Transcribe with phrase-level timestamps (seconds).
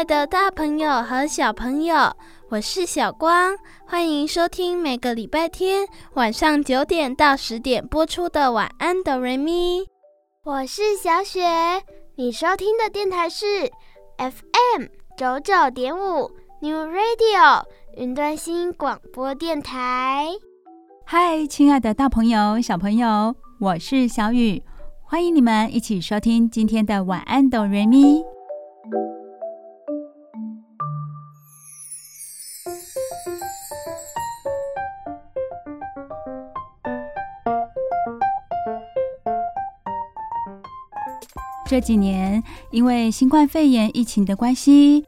[0.00, 1.94] 爱的大朋友和小朋友，
[2.48, 3.54] 我是小光，
[3.84, 9.80] 欢迎收听每个礼拜天晚上九点到十点播出的《晚安哆瑞咪》。
[10.42, 11.42] 我是小雪，
[12.14, 13.70] 你收听的电台是
[14.16, 14.84] FM
[15.18, 16.30] 九九点五
[16.62, 17.64] New Radio
[17.98, 20.30] 云端新广播电台。
[21.04, 24.62] 嗨，亲爱的大朋友、小朋友，我是小雨，
[25.02, 28.22] 欢迎你们一起收听今天的《晚安哆瑞咪》。
[41.70, 45.04] 这几年，因为新冠肺炎疫情的关系，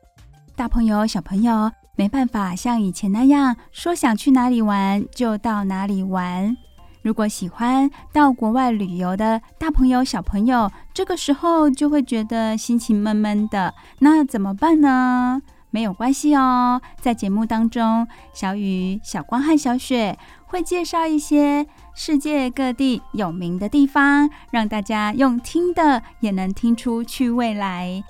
[0.55, 6.57] 大朋友小朋友没办法像以前那样说想去哪里玩就到哪里玩。
[7.03, 15.43] 如果喜欢到国外旅游的大朋友小朋友，这个时候就会觉得心情闷闷的，那怎么办呢？
[15.73, 21.67] 没有关系哦，在节目当中，小雨、小光和小雪会介绍一些。
[21.95, 28.03] 世界各地有名的地方，让大家用听的也能听出趣味来，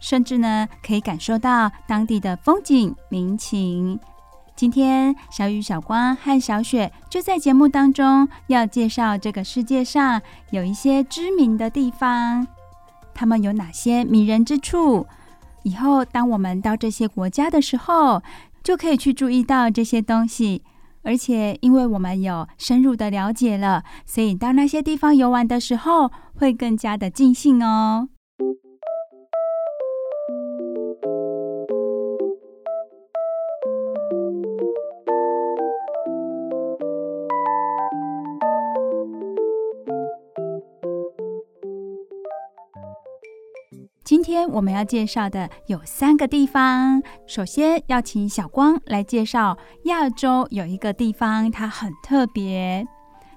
[0.00, 3.98] 甚至呢可以感受到当地的风景民情。
[4.54, 12.46] 今天小雨、小光和小雪就在节目当中要介绍这个世界上有一些知名的地方，
[13.14, 15.06] 他们有哪些迷人之处？
[15.66, 18.22] 以后当我们到这些国家的时候，
[18.62, 20.62] 就可以去注意到这些东西。
[21.02, 28.08] 而且，因为我们有深入的了解了，所以到那些地方游玩的时候，会更加的尽兴哦。
[44.26, 47.00] 天我们要介绍的有三个地方。
[47.28, 52.84] 首先要请小光来介绍亚洲有一个地方，它很特别。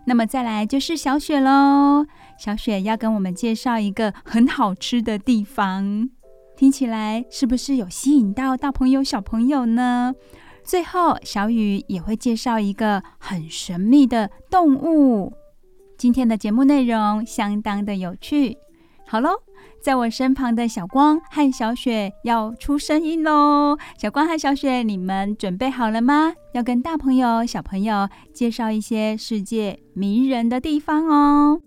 [0.07, 2.07] 那么再来就是小雪喽，
[2.39, 6.09] 小雪要跟我们介绍一个很好吃的地方。
[6.57, 10.15] 听起来是不是有吸引到大朋友小朋友呢？
[10.63, 15.33] 最后小雨也会介绍一个很神秘的动物。
[15.99, 18.57] 今天的节目内容相当的有趣。
[19.09, 19.31] 好喽。
[19.81, 23.77] 在我身旁的小光和小雪要出声音喽！
[23.97, 26.33] 小光和小雪，你们准备好了吗？
[26.53, 31.61] 要跟大朋友、小朋友介绍一些世界迷人的地方哦。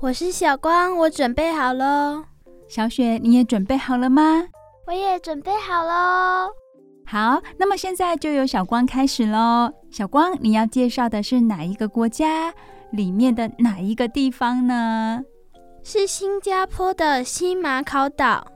[0.00, 2.24] 我是小光，我准备好喽。
[2.68, 4.44] 小雪，你也准备好了吗？
[4.86, 6.48] 我也准备好喽。
[7.04, 9.70] 好，那么现在就由小光开始喽。
[9.90, 12.54] 小光，你要介绍的是哪一个国家
[12.92, 15.22] 里面的哪一个地方呢？
[15.84, 18.46] 是新加坡的西马考岛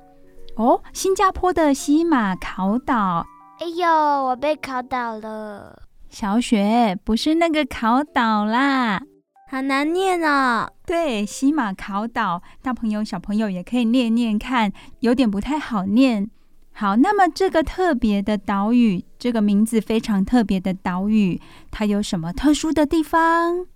[0.56, 3.26] 哦，新加坡的西马考岛。
[3.58, 5.82] 哎呦，我被考倒了。
[6.08, 9.02] 小雪，不是那个考岛啦，
[9.50, 10.70] 好难念哦。
[10.86, 16.30] 对，西马考岛，大朋友小朋友也可以念念看，有点不太好念。
[16.72, 21.40] 好，那么这个特别的岛屿，这个名字非常特别的岛屿，
[21.72, 23.66] 它有什么特殊的地方？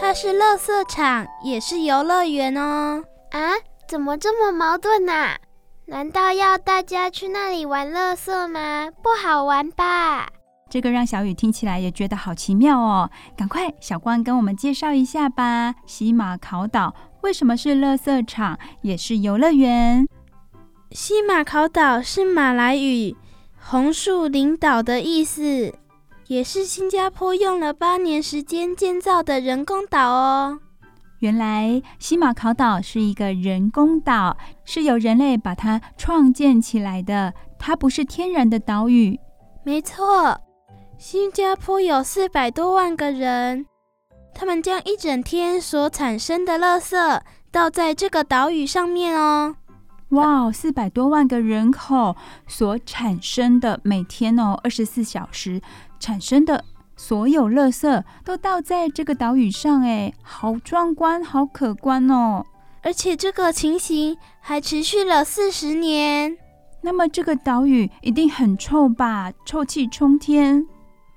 [0.00, 3.04] 它是垃圾场，也是游乐园哦。
[3.32, 3.52] 啊，
[3.86, 5.36] 怎么这么矛盾啊？
[5.84, 8.88] 难道要大家去那里玩垃圾吗？
[9.02, 10.26] 不好玩吧？
[10.70, 13.10] 这个让小雨听起来也觉得好奇妙哦。
[13.36, 15.74] 赶快，小光跟我们介绍一下吧。
[15.86, 20.08] 西马考岛为什么是垃圾场，也是游乐园？
[20.92, 23.14] 西马考岛是马来语
[23.60, 25.74] “红树林岛”的意思。
[26.30, 30.60] 也是新加坡用了八年时间建造的人工岛哦。
[31.18, 39.18] 原来西马考岛是一个人工岛，是由人类把它创建起来的，它不是天然的岛屿。
[39.64, 40.40] 没错，
[40.96, 43.66] 新加坡有四百多万个人，
[44.32, 49.56] 他们将一整天所产生的垃圾倒在这个岛屿上面哦。
[50.10, 52.14] 哇，四百多万个人口
[52.46, 55.60] 所产生的每天哦，二十四小时。
[56.00, 56.64] 产生的
[56.96, 62.44] 所有垃圾都倒在这个岛屿上，哎，好壮观，好可观哦！
[62.82, 66.36] 而且这个情形还持续了四十年。
[66.80, 69.30] 那么这个岛屿一定很臭吧？
[69.44, 70.66] 臭气冲天？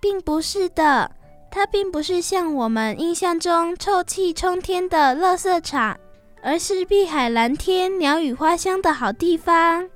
[0.01, 1.09] 并不是的，
[1.49, 5.97] 它并不是像我们印象中臭气冲天的垃圾场，
[6.41, 9.87] 而是碧海蓝天、鸟语花香的好地方。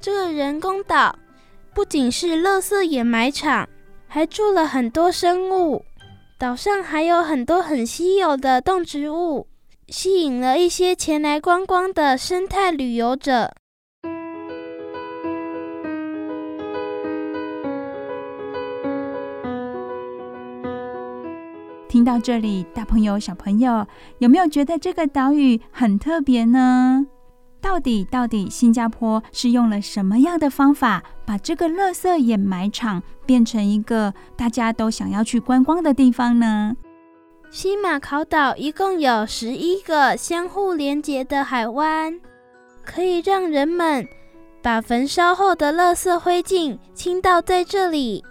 [0.00, 1.16] 这个人工岛
[1.72, 3.68] 不仅是垃圾掩埋场，
[4.08, 5.84] 还住了很多生物。
[6.38, 9.46] 岛上还有很多很稀有的动植物，
[9.88, 13.52] 吸引了一些前来观光的生态旅游者。
[21.88, 23.86] 听到这里，大朋友、小朋友
[24.18, 27.06] 有没有觉得这个岛屿很特别呢？
[27.60, 36.76] 到底到底新加坡是用了什么样的方法，把这个垃圾掩埋场变成一个大家都想要去观光的地方呢？
[37.50, 42.20] 西马考岛一共有十一个相互连接的海湾，
[42.84, 44.06] 可以让人们
[44.62, 48.24] 把焚烧后的垃圾灰烬倾倒在这里。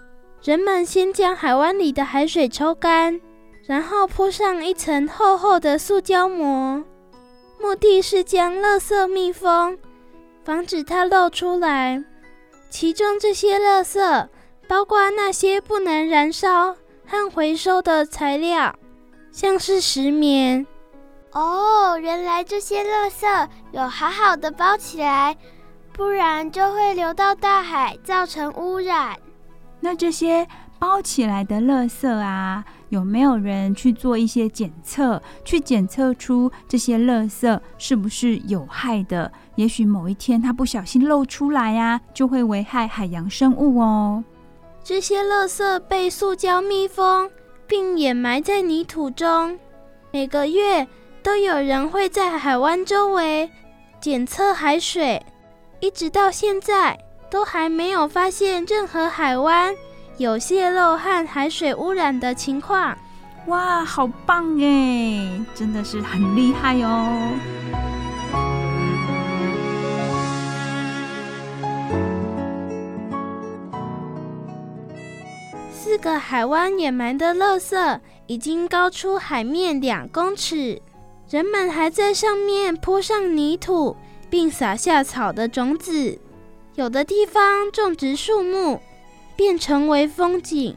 [0.44, 3.20] 人们先将海湾里的海水抽干。
[3.66, 6.82] 然后铺上一层厚厚的塑胶膜，
[7.60, 9.78] 目的是将垃圾密封，
[10.44, 12.04] 防止它漏出来。
[12.70, 14.28] 其中这些垃圾
[14.68, 16.76] 包括那些不能燃烧
[17.06, 18.76] 和回收的材料，
[19.32, 20.66] 像是石棉。
[21.32, 25.38] 哦，原来这些垃圾有好好的包起来，
[25.94, 29.18] 不然就会流到大海，造成污染。
[29.80, 30.48] 那这些
[30.80, 39.32] 包起来的垃圾啊，有没有人去做一些检测，去检测出这些垃圾是不是有害的？
[39.56, 44.24] 也许某一天它不小心漏出来呀，就会危害海洋生物哦。
[44.84, 47.30] 这些垃圾被塑胶密封，
[47.68, 49.60] 并掩埋在泥土中。
[50.12, 50.88] 每个月
[51.22, 53.50] 都有人会在海湾周围
[54.00, 55.22] 检测海水，
[55.82, 56.98] 一直到现在
[57.30, 59.76] 都还没有发现任何海湾
[60.18, 62.98] 有泄漏和海水污染的情况。
[63.46, 65.46] 哇，好棒哎！
[65.54, 67.38] 真的是很厉害哦。
[75.72, 80.82] 四个海湾掩埋的垃圾已经高出海面两公尺，
[81.30, 83.96] 人们还在上面铺上泥土，
[84.30, 86.20] 并撒下草的种子，
[86.76, 88.82] 有的地方种植树木。
[89.38, 90.76] 变成为风景。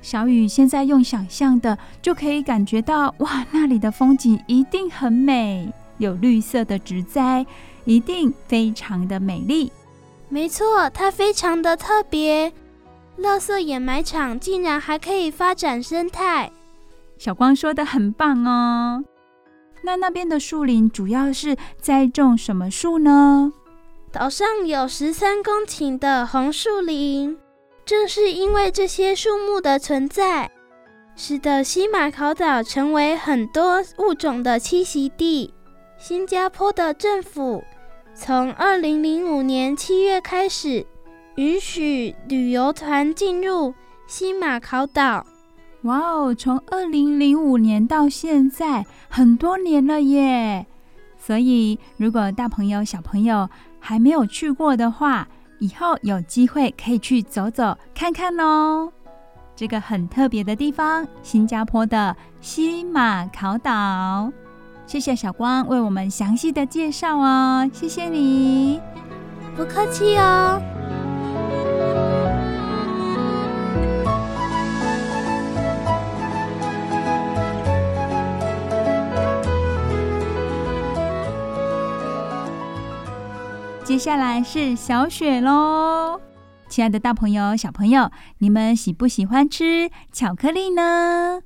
[0.00, 7.44] 小雨现在用想象的就可以感觉到，哇，那里的风景一定很美，有绿色的植栽，
[7.84, 9.70] 一定非常的美丽。
[10.30, 12.50] 没错，它非常的特别。
[13.18, 16.50] 垃圾掩埋场竟然还可以发展生态。
[17.18, 19.04] 小光说的很棒哦。
[19.82, 23.52] 那那边的树林主要是栽种什么树呢？
[24.10, 27.36] 岛上有十三公顷的红树林。
[27.90, 30.48] 正是因为这些树木的存在，
[31.16, 35.52] 使得西马考岛成为很多物种的栖息地。
[35.98, 37.64] 新加坡的政府
[38.14, 40.86] 从二零零五年七月开始，
[41.34, 43.74] 允许旅游团进入
[44.06, 45.26] 西马考岛。
[45.82, 50.64] 哇哦，从二零零五年到现在，很多年了耶！
[51.18, 55.26] 所以，如果大朋友、小朋友还没有去过的话，
[55.60, 58.90] 以后有机会可以去走走看看哦，
[59.54, 64.32] 这个很特别的地方——新加坡的西马考岛。
[64.86, 68.80] 谢谢小光为我们详细的介绍哦，谢谢你，
[69.54, 70.60] 不客气哦。
[83.90, 86.20] 接下来是小雪喽，
[86.68, 91.40] 亲爱的大朋友、小朋友，你们喜不喜欢吃巧克力呢？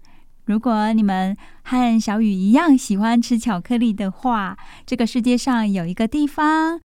[0.44, 6.78] 如果你们和小雨一样喜欢吃巧克力的话，这个世界上有一个地方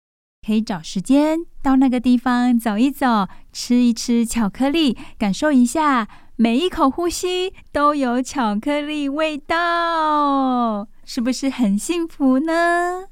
[0.47, 13.07] 可以找时间到那个地方走一走，吃一吃巧克力，感受一下每一口呼吸都有巧克力味道，是不是很幸福呢？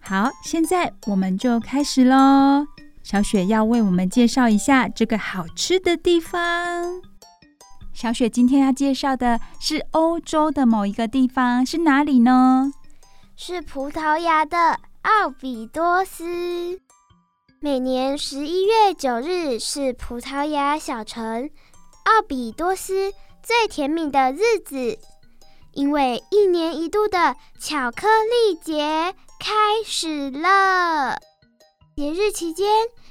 [0.00, 2.66] 好，现在我们就开始喽。
[3.02, 7.00] 小雪要为我们介绍一下这个好吃的地方。
[7.92, 12.72] 小雪今天要介绍的是欧洲的某一个地方，是哪里呢？
[13.36, 16.80] 是葡萄牙的奥比多斯。
[17.60, 21.50] 每年十一月九日是葡萄牙小城
[22.04, 24.98] 奥比多斯最甜蜜的日子，
[25.72, 31.18] 因为一年一度的巧克力节开始了。
[31.96, 32.68] 节日期间，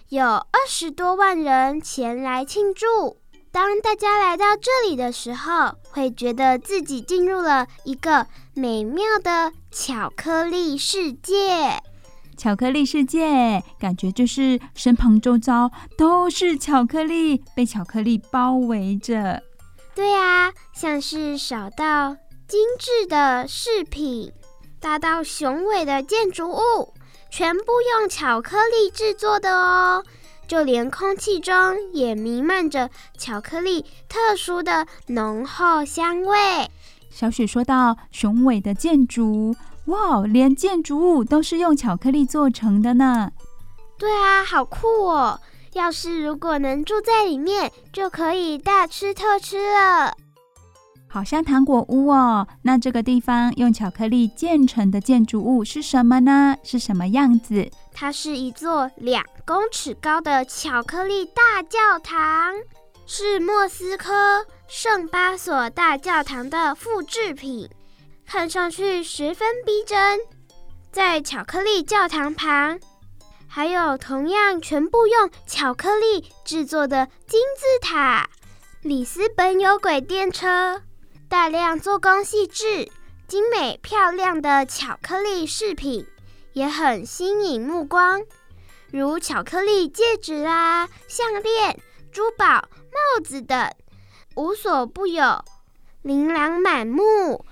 [0.09, 3.17] 有二十多万人前来庆祝。
[3.51, 11.81] 当大家来到这里的时候，会觉得自己进入了一个美妙的巧克力世界。
[12.38, 19.41] 巧克力世界，感觉就是身旁周遭都是巧克力，被巧克力包围着。
[19.95, 22.15] 对啊，像是少到
[22.48, 24.31] 精致的饰品，
[24.79, 26.93] 大到雄伟的建筑物，
[27.29, 30.03] 全部用巧克力制作的哦。
[30.48, 31.53] 就连空气中
[31.93, 36.38] 也弥漫着巧克力特殊的浓厚香味。
[37.09, 39.55] 小雪说到雄伟的建筑。
[39.86, 43.31] 哇，连建筑物都是用巧克力做成的呢！
[43.98, 45.39] 对啊，好酷哦！
[45.74, 50.15] 要是如果能住在里面，就可以大吃特吃了。
[51.09, 52.47] 好像糖果屋哦。
[52.61, 56.55] 那这个地方用巧克力建成的建筑物是什么呢？
[56.63, 57.69] 是什么样子？
[57.93, 62.53] 它是一座两公尺高的巧克力大教堂，
[63.05, 67.69] 是莫斯科圣巴索大教堂的复制品。
[68.25, 70.19] 看上去十分逼真，
[70.91, 72.79] 在巧克力教堂旁，
[73.47, 78.29] 还有同样全部用巧克力制作的金字塔、
[78.83, 80.79] 里斯本有轨电车、
[81.29, 82.89] 大量做工细致、
[83.27, 86.03] 精美漂亮的巧克力饰品，
[86.53, 88.24] 也很吸引目光，
[88.91, 91.79] 如巧克力戒指啦、项链、
[92.12, 93.69] 珠宝、帽子等，
[94.36, 95.45] 无所不有，
[96.01, 97.45] 琳琅满目。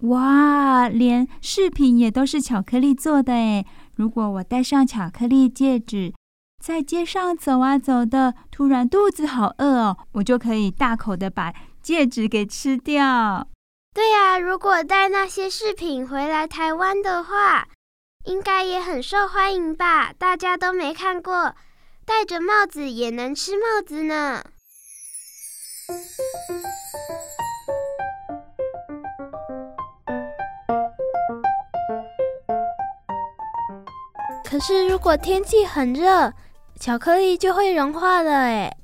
[0.00, 3.64] 哇，连饰品也都是巧克力做的诶！
[3.94, 6.12] 如果我戴上巧克力戒指，
[6.60, 13.48] 在街上走啊走的，突然肚子好饿哦，我就可以大口的把戒指给吃掉。
[13.94, 17.68] 对呀，如果带那些饰品回来台湾的话，
[18.24, 20.12] 应该也很受欢迎吧？
[20.12, 21.54] 大家都没看过，
[22.06, 24.44] 戴着帽子也能吃帽子呢。
[34.44, 36.32] 可是，如果天气很热，
[36.78, 38.32] 巧克力就会融化了。
[38.32, 38.76] 哎，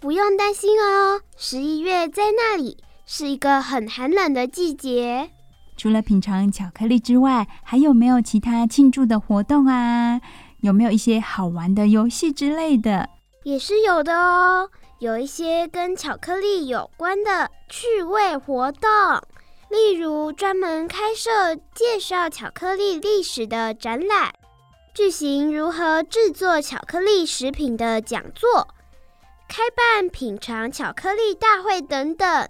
[0.00, 1.20] 不用担心哦。
[1.38, 5.30] 十一月在那里是一个很寒冷的季节。
[5.76, 10.18] 除了品尝巧克力之外，还有没有其他庆祝的活动啊？
[10.62, 13.10] 有没有一些好玩的游戏之类的？
[13.44, 14.70] 也是有的哦。
[14.98, 18.90] 有一些跟巧克力有关的趣味活动，
[19.68, 24.32] 例如专门开设介绍巧克力历史的展览。
[24.94, 28.68] 举行如何制作巧克力食品的讲座，
[29.48, 32.48] 开办品尝巧克力大会等等，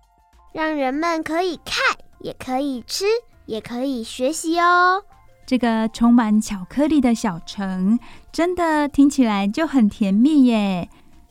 [0.52, 3.04] 让人们可以看，也可以吃，
[3.44, 5.04] 也可以学习哦。
[5.46, 7.98] 这个充满巧克力的小城，
[8.32, 10.88] 真的听起来就很甜蜜耶。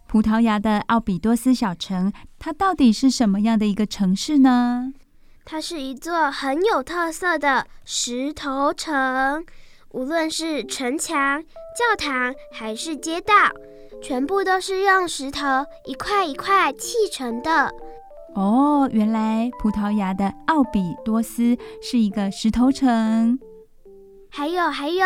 [0.07, 4.93] 葡萄牙的奥比多斯小城，它到底是什么样的一个城市呢？
[5.43, 9.45] 它是一座很有特色的石头城。
[9.95, 13.33] 无论是城墙、教堂还是街道，
[14.03, 15.41] 全部都是用石头
[15.85, 17.73] 一块一块砌成的。
[18.35, 23.39] 哦，原来葡萄牙的奥比多斯是一个石头城。
[24.29, 25.05] 还有还有，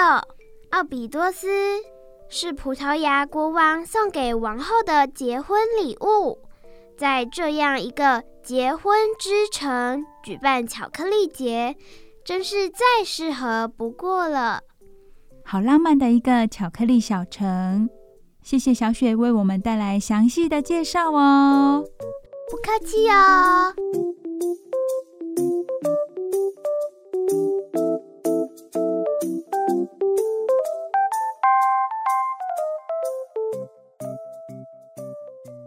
[0.72, 1.48] 奥比多斯
[2.28, 6.40] 是葡萄牙国王送给王后的结婚礼物。
[6.98, 11.76] 在这样一个结婚之城举办巧克力节，
[12.26, 14.64] 真是再适合不过了。
[15.52, 17.90] 好浪漫的一个巧克力小城，
[18.44, 21.84] 谢谢小雪为我们带来详细的介绍哦。
[22.52, 23.74] 不客气哦。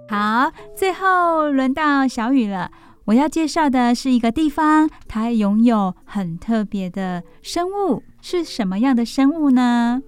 [0.08, 2.70] 好，最后轮到小雨了。
[3.06, 8.04] 我要介绍的是一个地方，它拥有很特别的生物。
[8.22, 10.00] 是什么样的生物呢？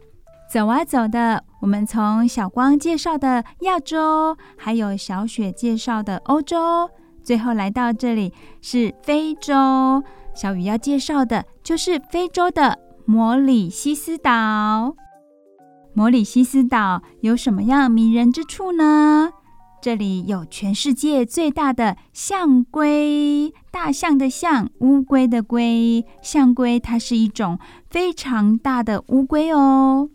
[0.48, 6.88] 走啊走的，我们从小光介绍的亚洲，还有小雪介绍的欧洲，
[7.24, 10.04] 最后来到这里是非洲。
[10.32, 14.94] 小雨要介绍的就是非洲的摩里西斯岛。
[15.92, 19.32] 摩里西斯岛有什么样迷人之处呢？
[19.80, 26.06] 这里有全世界最大的象龟，大象的象，乌龟的龟。
[26.22, 27.58] 象龟它是一种
[27.94, 30.10] 非常大的乌龟哦。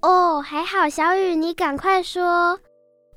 [0.00, 2.58] 哦，还好，小雨，你赶快说。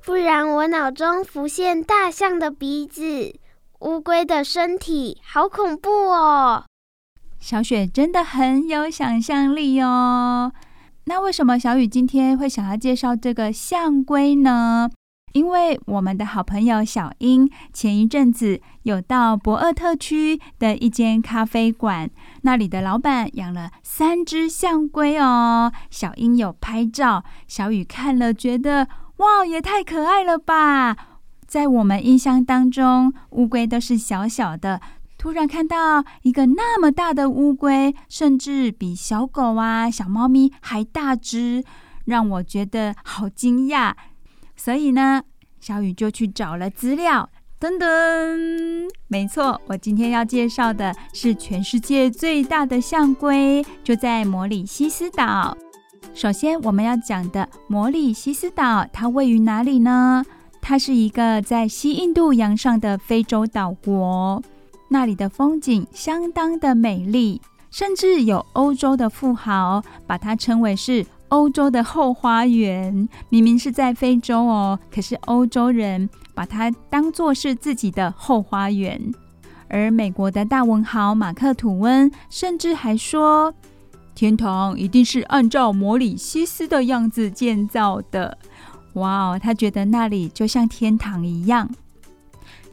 [0.04, 3.34] 不然我脑中浮现大象的鼻子、
[3.80, 6.64] 乌龟的身体，好恐怖哦！
[7.40, 10.52] 小雪真的很有想象力哦。
[11.04, 14.90] 那为什么小雨今天会想要介绍这个象龟呢？
[15.32, 22.10] 因为我们的好朋友小英前一阵子有到博尔特区的一间咖啡馆，
[22.42, 25.72] 那里的老板养了三只象龟哦。
[25.90, 30.96] 小英有拍照，小雨看了觉得哇，也太可爱了吧！
[31.46, 34.80] 在我们印象当中，乌龟都是小小的，
[35.16, 41.64] 突然看到一个那么大的乌龟，甚至比小狗啊、小猫咪还大只，
[42.04, 43.94] 让我觉得好惊讶。
[44.64, 45.20] 所以呢，
[45.58, 47.28] 小雨就去找了资料。
[47.58, 55.56] 噔噔，没错，我今天要介绍的是全世界最大的象龟，就在摩里西斯岛。
[56.14, 60.24] 首先，我们要讲的摩里西斯岛，它位于哪里呢？
[60.60, 64.40] 它是一个在西印度洋上的非洲岛国，
[64.88, 67.42] 那里的风景相当的美丽，
[67.72, 71.04] 甚至有欧洲的富豪把它称为是。
[71.32, 79.00] 欧洲的后花园，明明是在非洲哦，可是欧洲人把它当作是自己的后花园。
[79.66, 83.54] 而美国的大文豪马克·吐温甚至还说，
[84.14, 88.36] 天堂一定是按照摩里西斯的样子建造的。
[88.92, 91.70] 哇哦，他觉得那里就像天堂一样。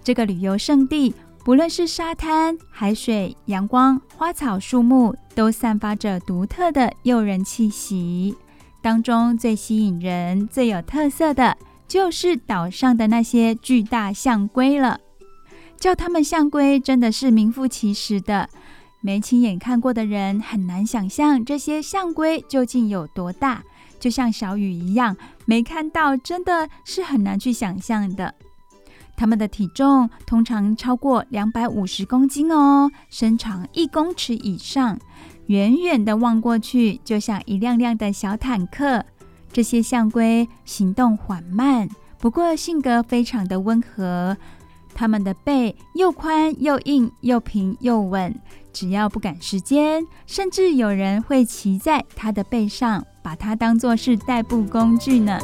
[0.04, 8.36] 这个旅游胜地，不论是沙滩、海水、阳光、花草、树木，都散发着独特的诱人气息。
[8.82, 11.58] 当中最吸引人、最有特色的，
[11.88, 15.00] 就是岛上的那些巨大象龟了。
[15.78, 18.50] 叫它们象龟，真的是名副其实的。
[19.02, 23.64] 没亲眼看过的人，很难想象这些象龟究竟有多大。
[24.00, 28.34] 就像小雨一样，没看到，真的是很难去想象的。
[29.16, 34.98] 它们的体重通常超过两百五十公斤哦，身长一公尺以上。
[35.50, 39.04] 远远的望过去，就像一辆辆的小坦克。
[39.52, 44.38] 这些象龟行动缓慢，不过性格非常的温和。
[44.94, 48.40] 它们的背又宽又硬，又平又稳。
[48.72, 55.40] 只要不赶时间，甚至有人会骑在它的背上，把它当作是代步工具呢。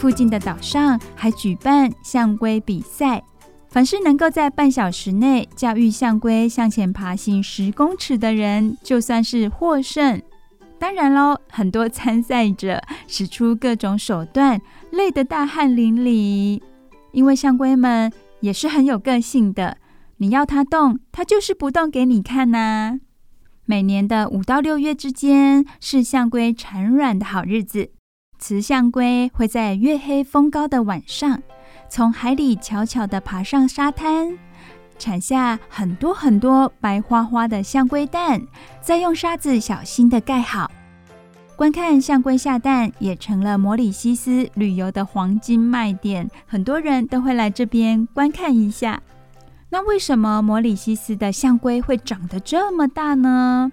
[0.00, 3.22] 附近的岛上还举办象龟比赛，
[3.68, 10.22] 凡是能够在半小时内驾驭象龟向前爬行十公尺的人，就算是获胜。
[10.78, 14.58] 当然喽，很多参赛者使出各种手段，
[14.90, 16.62] 累得大汗淋漓。
[17.12, 18.10] 因为象龟们
[18.40, 19.76] 也是很有个性的，
[20.16, 22.98] 你要它动，它就是不动给你看呐。
[23.66, 27.90] 每年的五到六月之间，是象龟产卵的好日子。
[28.40, 31.42] 雌象龟会在月黑风高的晚上，
[31.90, 34.38] 从海里悄悄地爬上沙滩，
[34.98, 38.40] 产下很多很多白花花的象龟蛋，
[38.80, 40.70] 再用沙子小心地盖好。
[41.54, 49.02] 观看象龟下蛋也成了摩里西斯旅游的黄金卖点，很多人都会来这边观看一下。
[49.68, 53.70] 那为什么摩里西斯的象龟会长得这么大呢？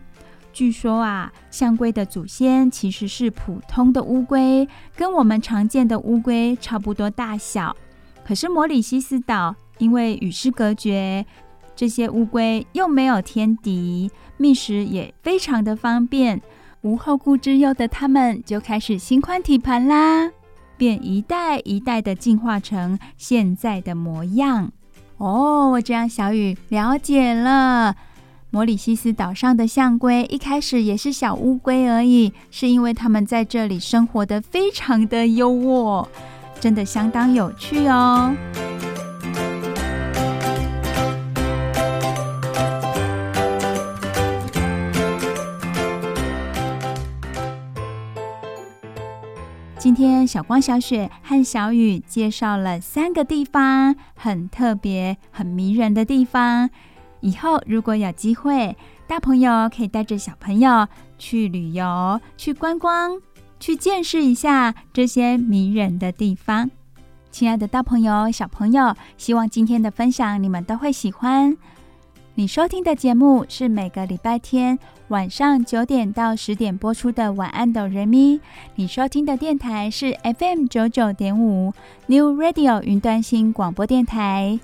[0.57, 7.77] 据说啊，象龟的祖先其实是普通的乌龟，跟我们常见的乌龟差不多大小。
[8.25, 11.23] 可是摩里西斯岛因为与世隔绝，
[11.75, 16.41] 这些乌龟又没有天敌，觅食也非常的方便，
[16.81, 20.31] 无后顾之忧的他们就开始心宽体盘啦，
[20.75, 24.71] 便一代一代的进化成现在的模样。
[25.17, 27.95] 哦，我这样小雨了解了。
[28.57, 36.07] 摩里西斯岛上的象龟一开始也是小乌龟而已，是因为它们在这里生活得非常的优渥，
[36.59, 38.33] 真的相当有趣哦。
[49.77, 56.71] 今天小光、小雪和小雨介绍了三个地方，很特别、很迷人的地方。
[57.27, 60.87] 以后如果有机会，大朋友可以带着小朋友
[61.17, 63.21] 去旅游、去观光、
[63.59, 66.71] 去见识一下这些迷人的地方。
[67.29, 71.57] 亲爱的大朋友、小朋友，希望今天的分享你们都会喜欢。
[72.35, 78.37] 你收听的节目是每个礼拜天晚上九点到十点播出的《晚安，哆瑞咪》。
[78.75, 81.73] 你收听的电台是 FM 九九点五
[82.05, 84.57] New Radio 云端新广播电台。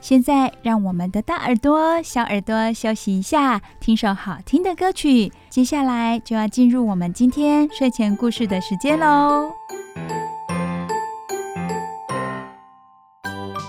[0.00, 5.30] 现在，让我们的大耳朵、小耳朵休息一下，听首好听的歌曲。
[5.50, 9.52] 接下来就要进入我们今天睡前故事的时间喽！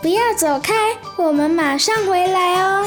[0.01, 0.73] 不要走开，
[1.17, 2.85] 我们马上回来哦。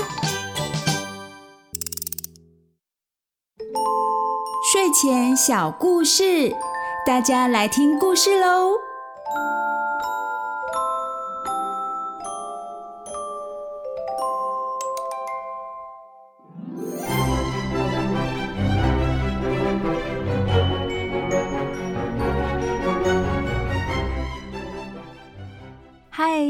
[4.73, 6.57] 睡前小故事，
[7.07, 8.73] 大家来听故事喽！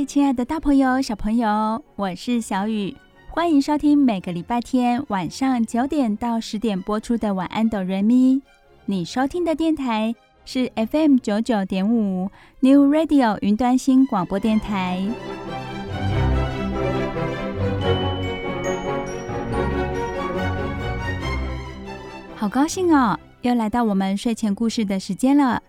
[0.07, 2.95] 亲爱的大朋友、小朋友，我是小雨，
[3.31, 8.37] 欢迎收听每个礼拜天晚上九点到十点播出的《晚安，哆瑞咪》。
[8.85, 10.14] 你收听的电台
[10.45, 15.09] 是 FM 九九点五 New Radio 云端新广播电台。
[22.37, 25.62] 好高兴哦，又来到我们睡前故事的时间了。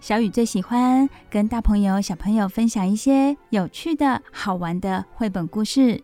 [0.00, 6.00] 小雨最喜欢跟大朋友、小朋友分享一些有趣的好玩的绘本故事。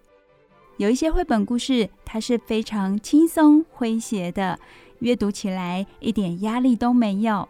[0.78, 4.58] 有一些绘本故事，它是非常轻松诙谐的，
[4.98, 7.48] 阅读起来一点压力都没有，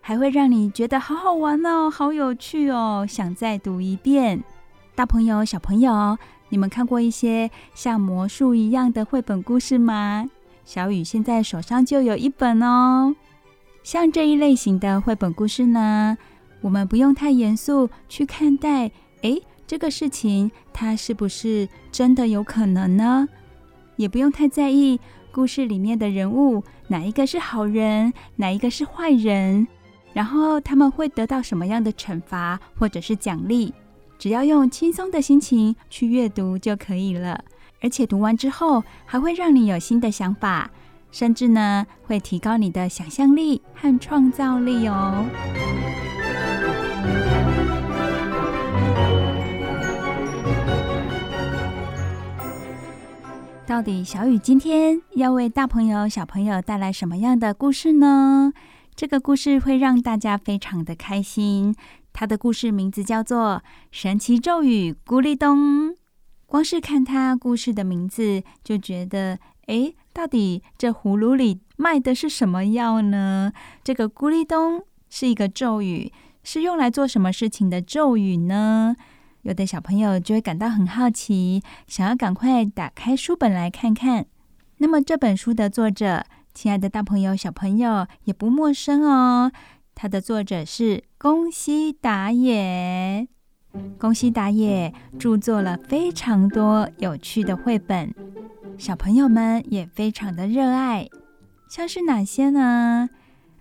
[0.00, 4.42] 还会让你觉得好好玩哦，好有趣哦，想再读一遍。
[4.94, 6.16] 大朋友、小朋友，
[6.48, 10.30] 你们看过一些像魔术一样的绘本故事吗？
[10.64, 13.16] 小雨现在手上就有一本哦。
[13.82, 16.16] 像这一类型的绘本故事呢，
[16.60, 18.90] 我们不用太严肃去看待。
[19.22, 23.28] 诶，这个事情它是不是真的有可能呢？
[23.96, 24.98] 也不用太在意
[25.32, 29.66] 故事里面的人物哪一个是好人，哪一个是坏人，
[30.12, 33.72] 然后他们会得到什么样的惩罚或者是奖励。
[34.18, 37.44] 只要用轻松的心情去阅读就可以了，
[37.80, 40.70] 而且读完之后还会让你有新的想法。
[41.12, 45.24] 甚至呢，会提高你的想象力和创造力哦。
[53.64, 58.52] 到底小雨今天要为大朋友、小朋友带来什么样的故事呢？
[58.94, 61.74] 这个故事会让大家非常的开心。
[62.12, 65.90] 它的故事名字叫做《神奇咒语咕哩咚》。
[66.46, 69.94] 光是看它故事的名字，就觉得，诶。
[70.12, 73.52] 到底这葫芦里卖的是什么药呢？
[73.82, 78.94] 这个咕哩咚是一个咒语，是用来做什么事情的咒语呢？
[79.42, 84.26] 有的小朋友就会感到很好奇，想要赶快打开书本来看看。
[84.78, 89.50] 那么这本书的作者，亲爱的大朋友、小朋友也不陌生哦。
[89.94, 93.26] 它的作者是宫西达也。
[93.98, 98.14] 宫西达也著作了非常多有趣的绘本。
[98.78, 101.08] 小朋友们也非常的热爱，
[101.68, 103.08] 像是哪些呢？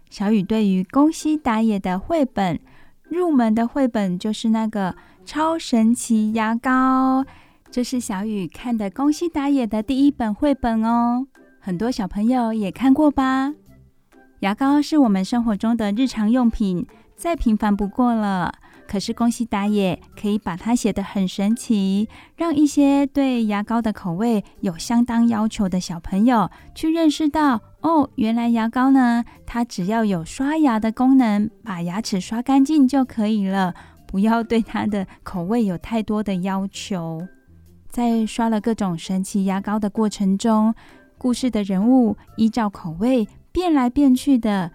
[0.10, 2.60] 小雨对于宫西达也的绘本
[3.08, 4.96] 入门的绘本就是那个
[5.26, 7.26] 超神奇牙膏，
[7.70, 11.28] 这是小雨看的宫西达也的第一本绘本哦。
[11.60, 13.54] 很多小朋友也看过吧？
[14.40, 18.52] 牙膏是我们生活中的日常用品，再平凡不过了。
[18.92, 33.74] 可是宫西达也可以把它写得很神奇，让一些对牙膏的口味有相当要求的小朋友去认识到，哦，原来牙膏呢，它只要有刷牙的功能，把牙齿刷干净就可以了，
[34.06, 37.26] 不要对它的口味有太多的要求。
[37.88, 40.76] 在刷了各种神奇牙膏的过程中，
[41.18, 44.70] 故事的人物依照口味变来变去的，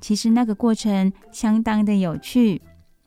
[0.00, 2.60] 其实那个过程相当的有趣。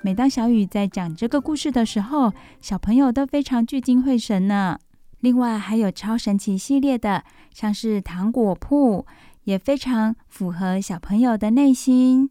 [0.06, 4.78] 每当小雨在讲这个故事的时候，小朋友都非常聚精会神呢。
[5.22, 9.06] 另外还有超神奇系列的，像是糖果铺，
[9.46, 12.30] 也非常符合小朋友的内心。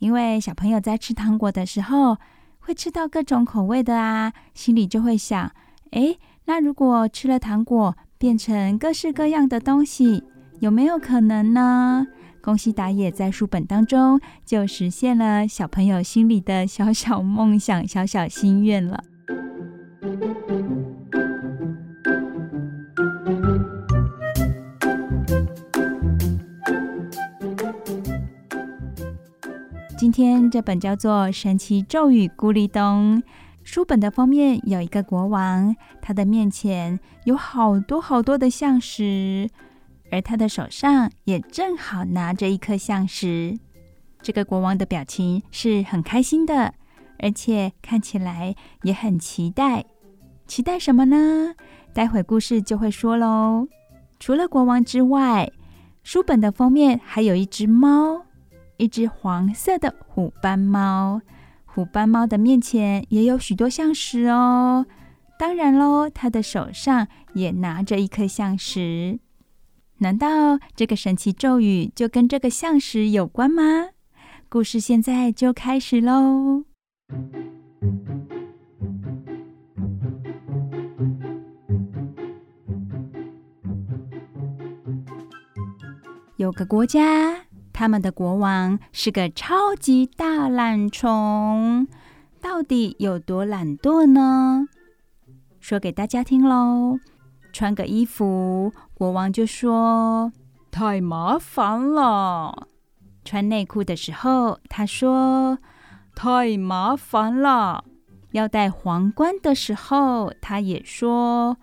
[0.00, 2.18] 因为小朋友在吃糖果的时候，
[2.58, 5.50] 会吃到各种口味的啊，心里就会想：
[5.92, 10.22] 诶，那如果吃了糖果变成各式各样的东西，
[10.60, 12.06] 有没有可能呢？
[12.44, 19.02] 宫西达也在书本当中就实现了小朋友心里的小小梦想、小小心愿了。
[29.96, 33.22] 今天这本叫做《神奇咒语咕哩咚》，
[33.62, 39.48] 书本的封面有一个国王，他的面前有好多好多的像石。
[40.10, 43.58] 而他的手上也正好拿着一颗橡石，
[44.22, 46.74] 这个国王的表情是很开心的，
[47.18, 49.84] 而且看起来也很期待。
[50.46, 51.54] 期待什么呢？
[51.92, 53.66] 待会故事就会说喽。
[54.20, 55.50] 除了国王之外，
[56.02, 58.26] 书本的封面还有一只猫，
[58.76, 61.20] 一只黄色的虎斑猫。
[61.64, 64.86] 虎斑猫的面前也有许多橡石哦。
[65.38, 69.18] 当然喽，它的手上也拿着一颗橡石。
[69.98, 73.90] 难道这个神奇咒语就跟这个橡实有关吗？
[74.48, 76.64] 故事现在就开始喽。
[86.36, 91.86] 有个国家，他们的国王是个超级大懒虫。
[92.40, 94.66] 到底有多懒惰呢？
[95.60, 96.98] 说给大家听喽。
[97.52, 98.72] 穿个衣服，
[99.04, 100.32] 国王就说
[100.70, 102.68] 太麻烦了；
[103.22, 105.58] 穿内裤的时候，他说
[106.14, 107.84] 太麻烦了；
[108.30, 111.58] 要戴皇冠的时候，他也说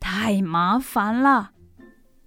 [0.00, 1.50] 太麻烦了。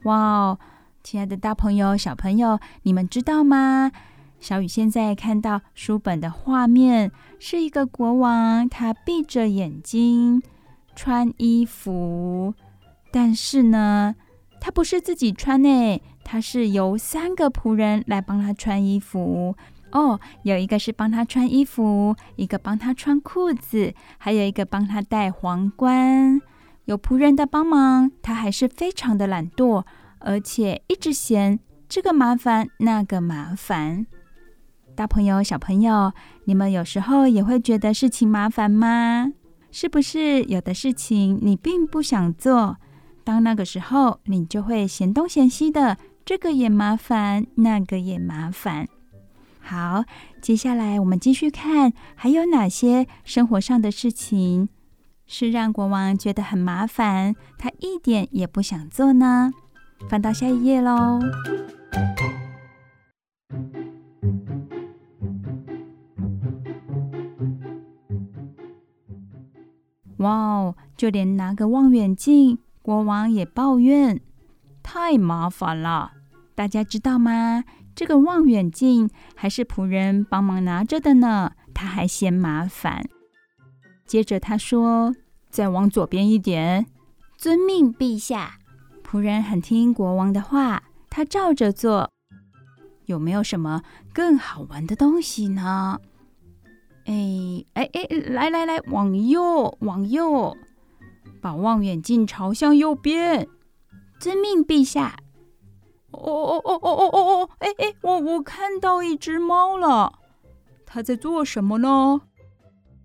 [0.03, 0.59] 哇哦，
[1.01, 3.91] 亲爱的大朋友、小朋友，你们知道吗？
[4.39, 10.43] 小雨现在看到书本的画面，是一个国王，他闭着眼睛
[10.95, 12.53] 穿衣服。
[13.11, 14.13] 但是呢，
[14.65, 19.55] 他不是自己穿呢，他是由三个仆人来帮他穿衣服
[19.91, 20.19] 哦。
[20.41, 26.41] 有一个是帮他穿衣服，一个帮他穿裤子，还有一个帮他戴皇冠。
[26.85, 29.85] 有仆人的帮忙，他还是非常的懒惰，
[30.17, 34.07] 而且一直嫌这个麻烦那个麻烦。
[34.95, 36.11] 大朋友、小朋友，
[36.45, 39.31] 你们有时候也会觉得事情麻烦吗？
[39.69, 42.77] 是不是有的事情你并不想做？
[43.25, 48.87] 当那个时候，你就会嫌东嫌西的，这个也麻烦，那个也麻烦。
[49.59, 50.05] 好，
[50.39, 54.69] 接下来我们继续看，还有哪些生活上的事情
[55.25, 59.51] 是让国王觉得很麻烦，他一点也不想做呢？
[60.07, 61.19] 翻到下一页喽。
[70.17, 72.59] 哇哦，就连拿个望远镜。
[72.85, 74.21] 国王也抱怨，
[74.83, 76.11] 太麻烦了。
[76.53, 77.63] 大家知道吗？
[77.95, 83.09] 这个望远镜还是仆人帮忙拿着的呢，他还嫌麻烦。
[84.05, 85.15] 接着他说
[85.49, 86.85] ：“再往左边一点。”
[87.35, 88.59] 遵命，陛下。
[89.03, 92.11] 仆人很听国王的话，他照着做。
[93.07, 93.81] 有没有什么
[94.13, 95.99] 更好玩的东西呢？
[97.05, 100.55] 哎哎哎，来来来，往右，往右。
[101.45, 103.47] 把望远镜朝向右边，
[104.19, 105.15] 遵命，陛下。
[106.09, 107.49] 哦哦哦哦哦哦哦！
[107.59, 110.11] 哎哎，我我看到一只猫了，
[110.87, 112.21] 它在做什么呢？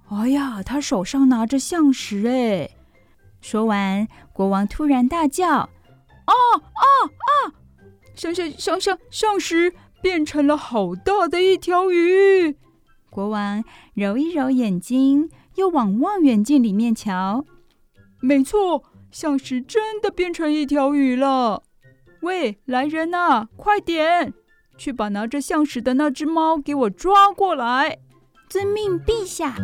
[0.09, 2.27] 哎呀，它手上拿着象石。
[2.29, 2.71] 哎，
[3.43, 5.51] 说完，国王突然大叫
[6.25, 7.53] ：“啊啊啊！
[8.15, 12.57] 橡橡橡橡橡实变成了好大的一条鱼！”
[13.11, 17.45] 国王揉一揉眼睛，又往望远镜里面瞧。
[18.21, 21.63] 没错，橡实真的变成一条鱼了。
[22.21, 24.35] 喂，来人呐，快点
[24.77, 27.99] 去把拿着橡实的那只猫给我抓过来！
[28.49, 29.57] 遵命，陛下。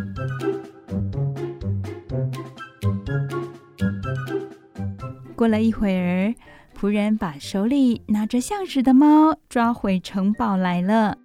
[5.36, 6.34] 过了一会儿，
[6.74, 11.18] 仆人把手里拿着橡实的猫抓回城堡来了。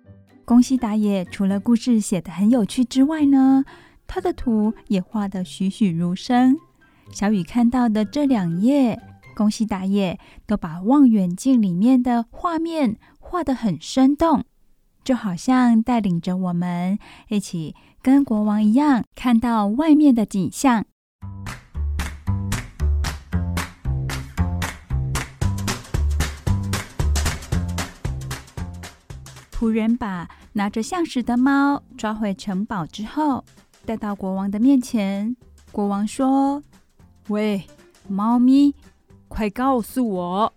[0.44, 3.64] 宫西达也除了故事写得很有趣之外呢，
[4.06, 6.58] 他的图也画得栩栩如生。
[7.14, 9.00] 小雨看到的这两页，
[9.36, 14.44] 宫西达也都把望远镜里面的画面画得很生动，
[15.04, 16.98] 就好像带领着我们
[17.30, 20.86] 一起跟国王一样，看到外面的景象。
[29.52, 33.46] 仆人把拿着橡实的猫抓回城堡之后，
[33.86, 35.36] 带到国王的面前。
[35.72, 36.64] 国王说。
[37.28, 37.66] 喂，
[38.08, 38.74] 猫咪，
[39.28, 40.54] 快告诉我，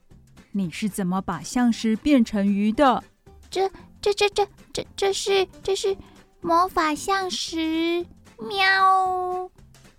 [0.52, 3.02] 你是怎么把象石变成鱼的？
[3.50, 5.96] 这、这、这、这、这、这是这是
[6.40, 8.04] 魔法象石。
[8.38, 9.48] 喵！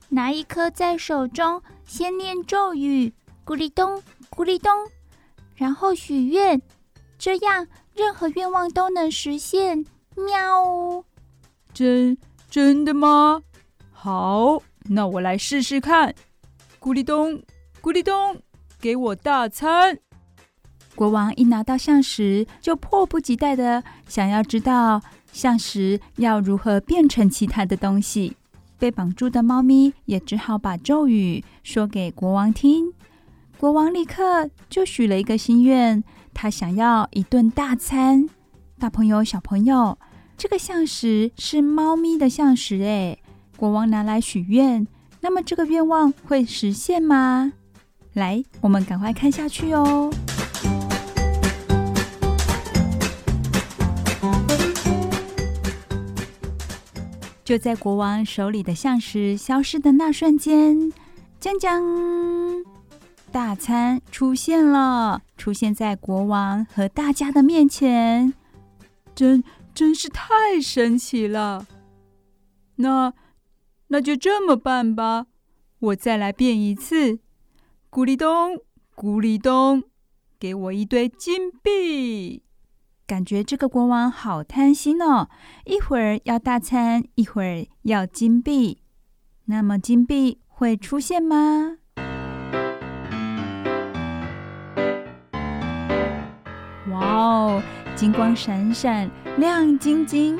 [0.10, 3.13] 拿一颗在手中，先念咒语，
[3.45, 4.71] 咕哩咚，咕哩咚，
[5.56, 6.62] 然后许愿，
[7.17, 9.86] 这样任何愿望都能实现。
[10.15, 11.04] 喵！
[11.73, 12.17] 真
[12.49, 13.41] 真的吗？
[13.91, 16.13] 好，那我来试试看。
[16.86, 17.41] 咕哩咚，
[17.82, 18.38] 咕哩咚，
[18.80, 19.98] 给我大餐！
[20.93, 28.38] 国王一拿到象石，就迫不及待的想要知道象石要如何变成其他的东西。
[28.78, 32.93] 被绑住的猫咪也只好把咒语说给国王听。
[33.58, 36.04] 国王立刻就许了一个心愿，
[36.36, 38.30] 他想要一顿大餐。
[38.78, 39.98] 大朋友、小朋友，
[40.38, 43.24] 这个象石是猫咪的象石诶，
[43.58, 44.86] 国王拿来许愿，
[45.25, 47.51] 那么这个愿望会实现吗？
[48.13, 50.13] 来，我们赶快看下去哦。
[57.43, 60.93] 就在国王手里的橡实消失的那瞬间，
[61.39, 61.83] 将将，
[63.31, 68.31] 大餐出现了，出现在国王和大家的面前，
[69.15, 71.65] 真真是太神奇了。
[72.75, 73.11] 那
[73.88, 75.28] 那就这么办吧，
[75.80, 77.19] 我再来变一次，
[77.91, 78.60] 咕哩咚，
[78.95, 79.84] 咕哩咚，
[80.39, 82.43] 给我一堆金币。
[83.06, 85.30] 感觉这个国王好贪心哦，
[85.65, 88.82] 一会儿要大餐，一会儿要金币。
[89.45, 91.78] 那么金币会出现吗？
[96.89, 97.62] 哇哦，
[97.95, 100.39] 金光闪闪，亮晶晶，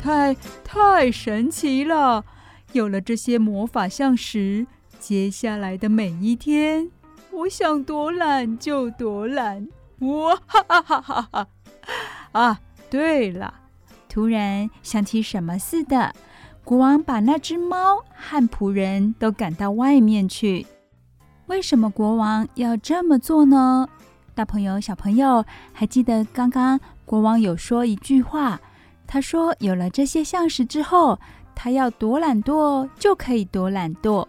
[0.00, 2.24] 太太神奇了！
[2.72, 4.66] 有了这些魔法橡石，
[4.98, 6.90] 接下来的每一天，
[7.32, 9.68] 我想多懒就多懒。
[10.00, 11.48] 哇哈哈哈哈哈！
[12.32, 13.52] 啊，对了，
[14.08, 16.14] 突然想起什么似的，
[16.64, 20.66] 国王把那只猫和仆人都赶到外面去。
[21.46, 23.88] 为什么国王要这么做呢？
[24.34, 28.60] 大朋友、小朋友，还记得刚刚国王有说一句话，
[29.06, 31.18] 他说：“有了这些橡石之后，
[31.62, 34.26] 他要多懒惰就可以多懒惰。”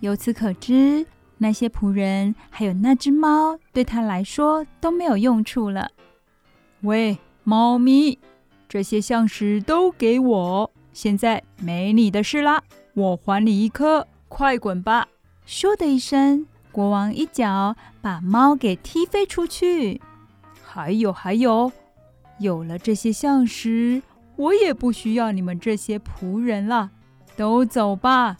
[0.00, 1.06] 由此可知，
[1.38, 5.90] 那些仆人还有那只猫对他来说都没有用处了。
[6.82, 7.16] 喂。
[7.48, 8.18] 猫咪，
[8.68, 10.68] 这些橡石都给我！
[10.92, 12.60] 现在没你的事啦，
[12.94, 15.06] 我还你一颗，快滚吧！
[15.46, 20.00] 咻的一声，国王一脚把猫给踢飞出去。
[20.60, 21.70] 还有还有，
[22.40, 24.02] 有了这些橡石，
[24.36, 26.90] 我也不需要你们这些仆人了，
[27.36, 28.36] 都走吧！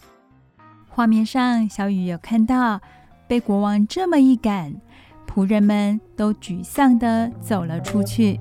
[0.87, 2.79] 画面上，小雨有看到，
[3.27, 4.75] 被国王这么一赶，
[5.27, 8.39] 仆人们都沮丧地走了出去。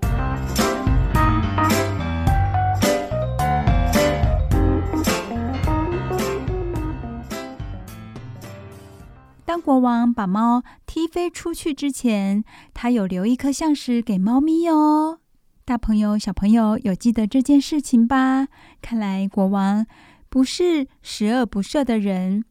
[9.46, 15.20] 当国王把猫踢飞出去之前，他有留一颗橡实给猫咪哦。
[15.66, 18.46] 大朋友、小朋友有记得这件事情吧？
[18.80, 19.84] 看来国王
[20.28, 22.44] 不是十恶不赦的人，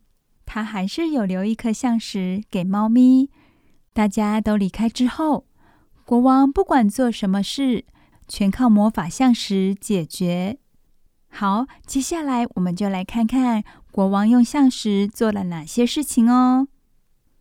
[0.45, 3.29] 他还是有留一颗象石给猫咪。
[3.93, 5.45] 大家都离开之后，
[6.03, 7.85] 国王不管做什么事，
[8.27, 10.57] 全靠魔法象石解决。
[11.29, 16.67] 好，接下来我们就来看看国王用象石做了哪些事情哦。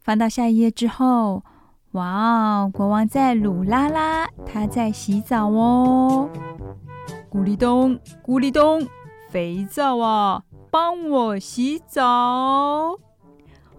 [0.00, 1.44] 翻到下一页之后，
[1.94, 6.28] 哇哦，国王在鲁拉拉，他在洗澡哦。
[7.30, 8.84] 咕哩咚，咕哩咚，
[9.30, 12.96] 肥皂啊，帮我洗澡。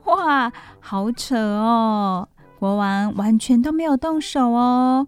[0.06, 0.50] 哇，
[0.80, 2.30] 好扯哦！
[2.58, 5.06] 国王完全都没有动手哦。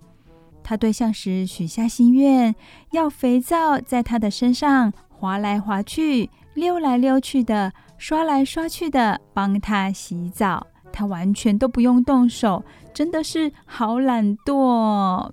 [0.62, 2.54] 他对象时许下心愿，
[2.92, 10.68] 要肥皂在他的身上滑来滑去、溜来溜去的，刷来刷去的，帮他洗澡。
[10.92, 12.64] 他完全都不用动手，
[12.98, 15.30] 真的是好懒惰。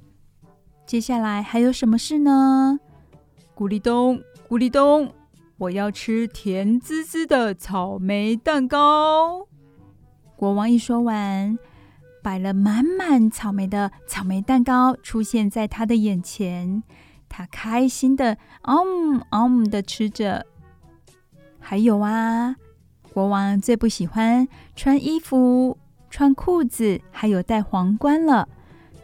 [0.84, 2.78] 接下来还有什么事呢？
[3.56, 5.10] 咕哩咚，咕哩咚，
[5.56, 9.46] 我要吃甜滋滋的草莓蛋糕。
[10.36, 11.58] 国王一说完，
[12.22, 16.82] 摆了满满草莓的草莓蛋糕出现在他的眼前，
[17.30, 20.44] 他开心的嗯嗯的吃着。
[21.58, 22.56] 还有啊。
[23.14, 24.46] 国王最不喜欢
[24.76, 25.78] 穿衣服、
[26.14, 28.48] 穿裤子，还有戴皇冠了。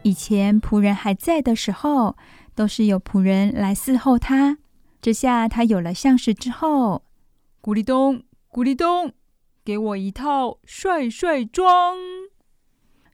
[0.02, 2.16] 以前仆人还在的时候，
[2.54, 4.58] 都是有仆人来伺候他。
[5.02, 7.02] 这下他有了橡实之后，
[7.60, 9.12] 咕哩咚，咕哩咚，
[9.64, 11.96] 给我一套帅帅装。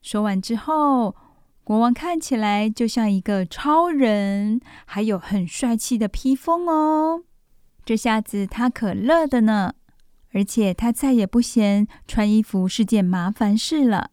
[0.03, 1.17] 说完之后，
[1.65, 7.23] 国王看起来就像一个超人，还有很帅气的披风哦。
[7.83, 9.73] 这下子他可乐的呢。
[10.33, 14.11] 而且他再也不嫌穿衣服是件麻烦事了。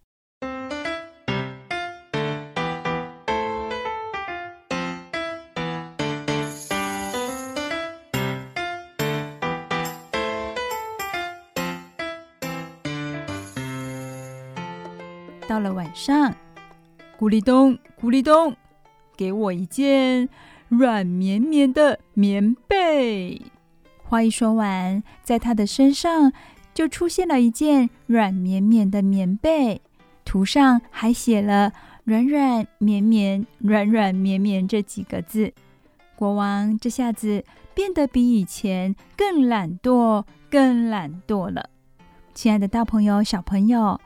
[15.45, 16.33] 到了晚上，
[17.19, 18.55] 咕哩咚，咕哩咚，
[19.15, 20.27] 给我一件
[20.67, 23.39] 软绵绵的棉被。
[24.13, 26.31] 话一说完，在他的身上
[26.71, 29.81] 就出现了一件软绵绵的棉被，
[30.23, 31.73] 图上还写了
[32.05, 35.51] “软软绵绵，软软绵绵”这几个字。
[36.15, 37.43] 国王这下子
[37.73, 41.71] 变得比以前更懒惰，更懒惰了。
[42.35, 43.99] 亲爱的大朋友、小朋友，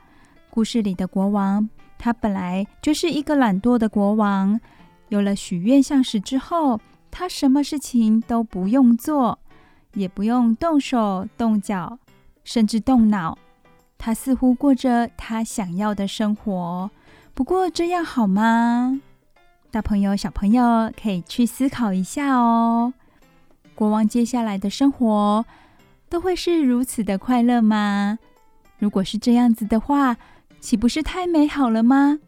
[0.49, 4.57] 故事里的国王，他本来就是一个懒惰的国王。
[5.09, 6.79] 有了许愿橡石之后，
[7.11, 9.37] 他什么事情都不用做，
[9.97, 11.97] 也不用动手动脚，
[12.43, 13.37] 甚至动脑。
[13.97, 16.91] 他似乎过着他想要的生活。
[17.33, 19.01] 不过这样好吗？
[19.71, 22.93] 大朋友、小朋友可以去思考一下哦。
[23.75, 25.45] 国王接下来的生活
[26.09, 28.19] 都会是如此的快乐吗？
[28.77, 30.17] 如果是这样子的话，
[30.59, 32.19] 岂不是太美好了吗？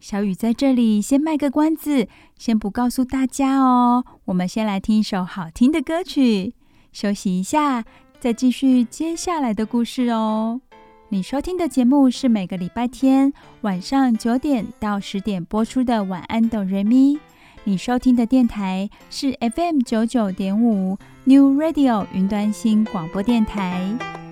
[0.00, 4.04] 小雨在这里先卖个关子，先不告诉大家哦。
[4.24, 6.54] 我们先来听一首好听的歌曲，
[6.92, 7.84] 休息一下，
[8.20, 10.60] 再继续接下来的故事哦。
[11.08, 17.16] 你收听的节目是每个礼拜天晚上九点到十点播出的《晚安，哆瑞咪》。
[17.64, 24.31] 你收听的电台是 FM 九九点五 New Radio 云端新广播电台。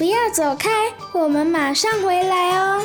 [0.00, 0.70] 不要走开，
[1.12, 2.80] 我们马上回来哦。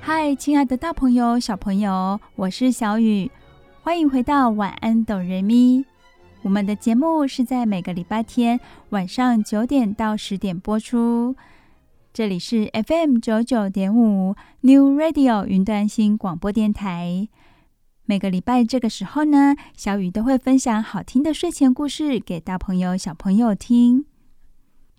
[0.00, 3.30] 嗨，亲爱的大朋友、小朋友，我是小雨，
[3.80, 5.84] 欢迎回到晚安哆瑞咪。
[6.42, 11.36] 我们的节目是在每个礼拜天晚上九点到十点播出，
[12.14, 17.26] 这里是 FM 九九点五 New Radio 云端新广播电台。
[18.04, 24.04] 每个礼拜这个时候呢，小雨都会分享好听的睡前故事给大朋友、小朋友听。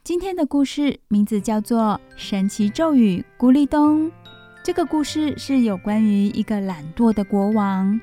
[0.04, 4.08] 今天的故事名字叫做《神奇咒语咕哩咚》。
[4.64, 8.02] 这个故事是有关于一个懒惰的国王。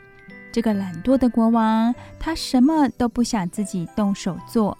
[0.52, 4.78] 这个懒惰的国王，他什么都不想自己动手做，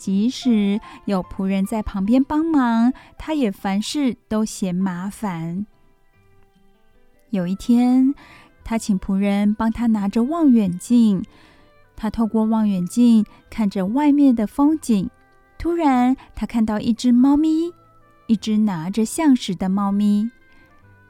[0.00, 5.66] 即使有仆人在旁边帮忙，他也凡事都嫌麻烦。
[7.28, 8.14] 有一天，
[8.64, 11.22] 他请仆人帮他拿着望远镜，
[11.94, 15.10] 他透过望远镜看着外面的风景。
[15.58, 17.70] 突然，他看到一只猫咪，
[18.26, 20.30] 一只拿着象石的猫咪。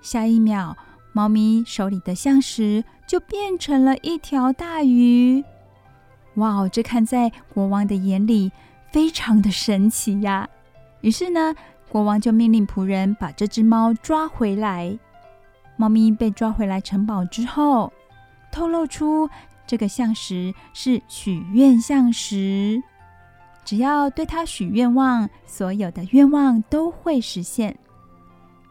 [0.02, 0.76] 下一秒，
[1.12, 5.44] 猫咪手里的象石就变成了一条大鱼。
[6.34, 8.50] 哇哦，这看在国王的眼里
[8.90, 10.48] 非常的神奇呀！
[11.00, 11.54] 于是呢，
[11.88, 14.98] 国王就命令仆人把这只猫抓回来。
[15.76, 17.92] 猫咪被抓回来城堡之后，
[18.52, 19.30] 透露出
[19.66, 22.82] 这个橡实是许愿橡实，
[23.64, 27.74] 只要对它许愿望，所有的愿望都会实现。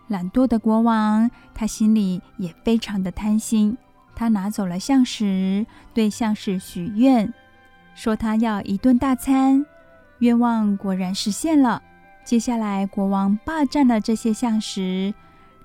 [0.08, 3.78] 懒惰的国王，他心里也非常的贪心。
[4.16, 7.34] 他拿走了橡实，对橡实许愿，
[7.96, 9.66] 说他要一顿大餐。
[10.20, 11.82] 愿望果然实现了。
[12.24, 15.14] 接下来，国王霸占了这些象石，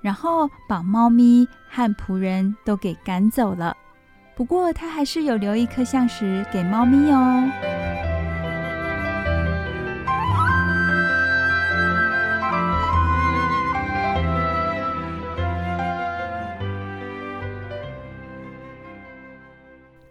[0.01, 3.75] 然后把猫咪和仆人都给赶走了。
[4.35, 7.74] 不过，他还是有留一颗象石给猫咪哦。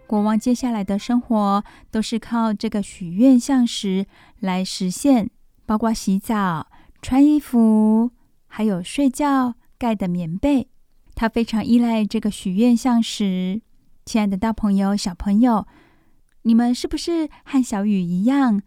[0.07, 4.05] 国王接下来的生活都是靠这个许愿像石
[4.39, 5.29] 来实现，
[5.65, 6.67] 包括洗澡、
[7.01, 8.11] 穿衣服，
[8.47, 10.69] 还有睡觉盖的棉被。
[11.15, 13.61] 他非常依赖这个许愿像石。
[14.05, 15.65] 亲爱的大朋友、小朋友，
[16.43, 18.61] 你们是不是和小雨一样，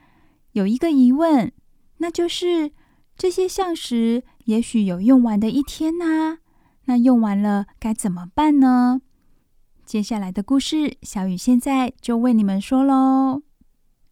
[0.52, 1.52] 有一个疑问？
[1.98, 2.72] 那就是
[3.16, 6.38] 这些像石也许有用完的一天呐，
[6.86, 9.02] 那用完了该怎么办呢？
[9.88, 13.40] 接下来的故事，小雨现在就为你们说喽。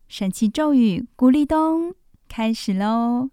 [0.09, 1.93] 神奇咒语咕哩咚，
[2.29, 3.29] 开始喽！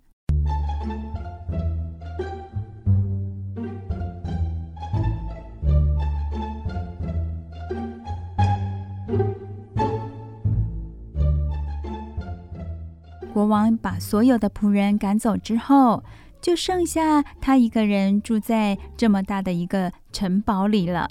[13.33, 16.03] 国王把所有的仆人赶走之后，
[16.41, 21.07] 就剩下他一个人住在这么大的一个城堡里了。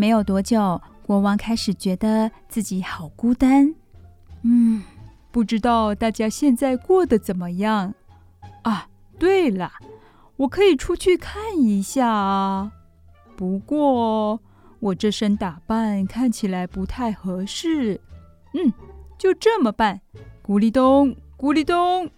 [0.00, 3.74] 没有多久，国王开始觉得自己好孤单。
[4.40, 4.82] 嗯，
[5.30, 7.92] 不知道大家现在过得怎么样？
[8.62, 8.88] 啊，
[9.18, 9.70] 对了，
[10.36, 12.72] 我可以出去看一下啊。
[13.36, 14.40] 不过，
[14.78, 18.00] 我这身打扮看起来不太合适。
[18.54, 18.72] 嗯，
[19.18, 20.00] 就这么办。
[20.42, 22.10] 咕哩咚，咕哩咚。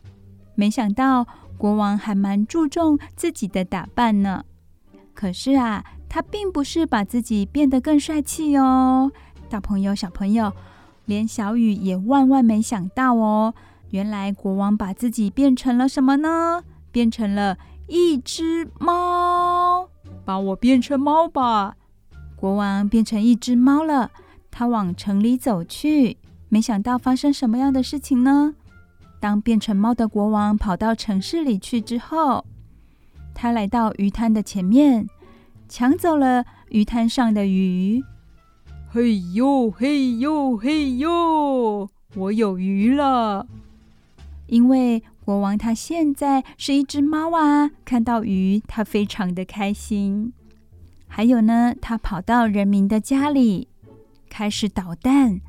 [0.54, 1.26] 没想到
[1.58, 4.44] 国王还蛮注重自己的打扮呢。
[5.12, 5.84] 可是啊，
[6.14, 9.10] 他并不是把自己变得更帅气哦。
[9.48, 10.52] 大朋友、小朋友，
[11.06, 13.54] 连小雨也万万没想到哦。
[13.92, 16.64] 原来国王把自己变成了什么呢？
[16.90, 17.56] 变成了
[17.86, 19.88] 一只猫。
[20.22, 21.76] 把我变成猫吧！
[22.36, 24.10] 国王变成一只猫了。
[24.50, 26.18] 他往城里走去，
[26.50, 28.54] 没想到发生什么样的事情呢？
[29.18, 32.44] 当变成猫的国王跑到城市里去之后，
[33.32, 35.08] 他来到鱼摊的前面，
[35.74, 38.04] 抢走了鱼摊上的鱼。
[38.90, 43.46] 嘿呦嘿呦嘿呦，我有鱼了！
[44.48, 50.34] 因为国王他现在是一只猫啊，看到鱼他非常的开心。
[51.08, 53.68] 还有呢，他跑到人民的家里。
[54.28, 55.40] 开始捣蛋，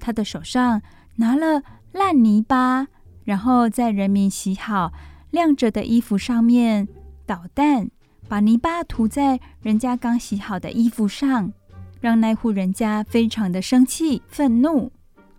[0.00, 0.82] 他的手上
[1.16, 1.62] 拿了
[1.92, 2.88] 烂泥巴，
[3.22, 4.92] 然后在人民洗好
[5.30, 6.88] 晾着的衣服上面
[7.24, 7.92] 捣蛋，
[8.28, 11.50] 把泥巴涂在人家刚洗好的衣服上，
[12.00, 14.92] 让那户人家非常的生气愤怒。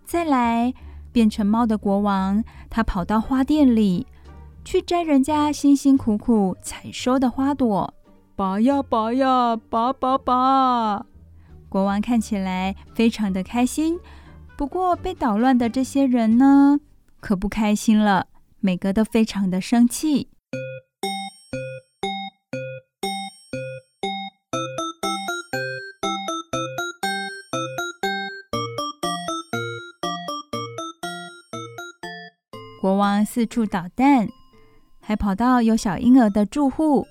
[0.04, 0.74] 再来，
[1.12, 4.06] 变成猫的国王，他跑到花店里
[4.64, 7.94] 去摘人家辛辛苦苦采收的花朵，
[8.34, 11.06] 拔呀拔呀，拔拔拔。
[11.68, 14.00] 国王看起来非常的开心，
[14.56, 16.80] 不过被捣乱的这些人呢，
[17.20, 18.26] 可不开心了，
[18.58, 20.28] 每个都非常的生气。
[33.32, 34.28] 四处捣蛋，
[35.00, 37.06] 还跑到有小婴儿的住户，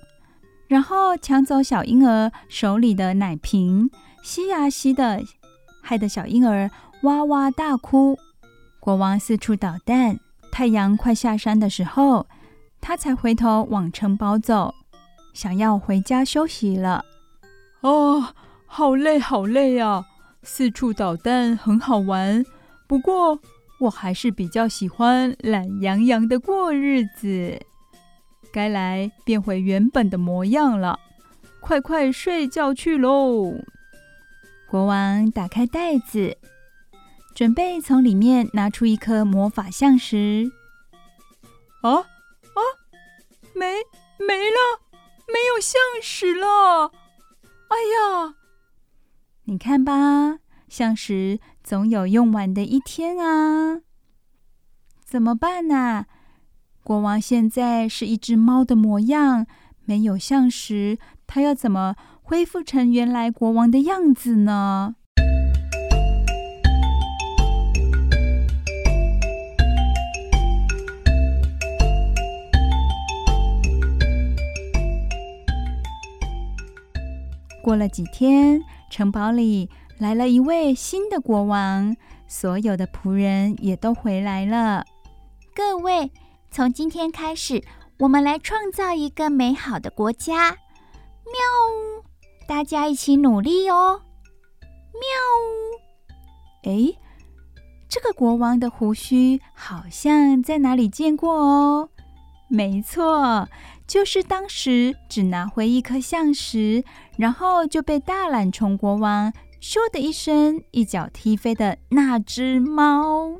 [0.68, 3.90] 然后抢走小婴儿手里的奶瓶。
[4.22, 5.22] 吸呀吸的，
[5.82, 6.70] 害得小婴儿
[7.04, 8.18] 哇哇大哭。
[8.80, 10.20] 国王四处捣蛋，
[10.52, 12.26] 太阳快下山的时候，
[12.82, 14.74] 他才回头往城堡走，
[15.32, 17.02] 想要回家休息了。
[17.80, 18.34] 哦，
[18.66, 20.04] 好累好累啊！
[20.42, 22.44] 四处捣蛋很好玩，
[22.86, 23.40] 不过
[23.80, 27.58] 我还是比较喜欢懒洋洋的过日子。
[28.52, 31.00] 该来变回原本的模样了，
[31.60, 33.54] 快快睡觉去喽！
[34.68, 36.36] 国王打开袋子，
[37.34, 40.50] 准备从里面拿出一颗魔法橡石。
[41.82, 42.60] 啊啊！
[43.54, 43.66] 没
[44.18, 44.82] 没了，
[45.26, 46.92] 没有橡石了！
[47.68, 48.34] 哎呀，
[49.44, 51.40] 你看吧，橡石
[51.70, 53.82] 总有用完的一天啊！
[55.04, 56.06] 怎么办呢？
[56.82, 59.46] 国王现在是一只猫的模样，
[59.84, 60.98] 没有像时，
[61.28, 64.96] 他要怎么恢复成原来国王的样子呢？
[77.62, 78.60] 过了几天，
[78.90, 81.94] 城堡里来了一位新的国王，
[82.26, 84.82] 所有的仆人也都回来了。
[85.54, 86.10] 各位，
[86.50, 87.62] 从今天开始，
[87.98, 90.52] 我们来创造一个美好的国家。
[90.52, 91.34] 喵
[91.76, 92.02] 呜！
[92.48, 94.00] 大家一起努力哦！
[94.94, 95.02] 喵
[95.44, 96.70] 呜！
[96.70, 96.96] 诶，
[97.86, 101.90] 这个国王的胡须好像在哪里见过哦。
[102.48, 103.46] 没错，
[103.86, 106.82] 就是当时只拿回一颗橡石，
[107.18, 109.30] 然后就被大懒虫国王
[109.60, 113.36] 咻的一声一脚踢飞的那只猫。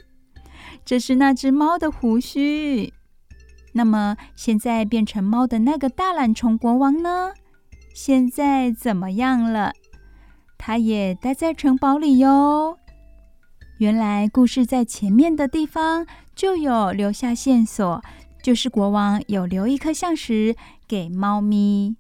[0.85, 2.93] 这是那只猫的胡须。
[3.73, 7.33] 那么现在变成猫的那个大懒虫国王呢？
[7.95, 9.73] 现在怎么样了？
[10.59, 12.77] 他也待在城堡里哟。
[13.79, 18.03] 原来故事在前面的地方就有留下线索，
[18.43, 20.55] 就是国王有留一颗橡实
[20.87, 21.97] 给猫咪。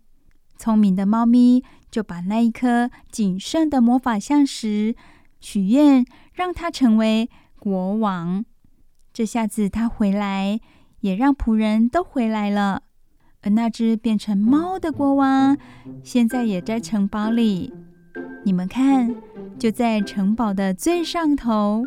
[0.59, 4.95] 聪明的猫咪就把那一颗仅剩的魔法橡石
[5.41, 7.29] 许愿，让它成为
[7.59, 8.45] 国王。
[9.13, 10.61] 这下子他回来，
[11.01, 12.83] 也让仆人都回来了。
[13.43, 15.57] 而那只变成猫的国王，
[16.05, 17.73] 现在也在城堡里。
[18.45, 19.15] 你们看，
[19.59, 21.87] 就在城堡的最上头。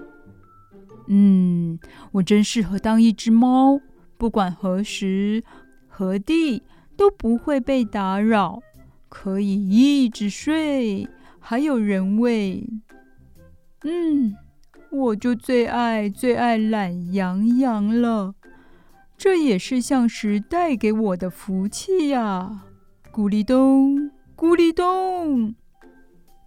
[1.07, 1.79] 嗯，
[2.11, 3.79] 我真适合当一只猫，
[4.17, 5.43] 不管何时
[5.87, 6.63] 何地
[6.97, 8.61] 都不会被打扰，
[9.13, 11.07] 可以一直睡，
[11.39, 12.67] 还有人喂。
[13.83, 14.35] 嗯，
[14.89, 18.33] 我就最爱最爱懒洋洋了。
[19.15, 22.63] 这也是橡实带给我的福气呀！
[23.13, 25.53] 咕哩咚，咕哩咚。